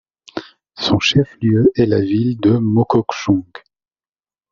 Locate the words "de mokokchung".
2.39-3.45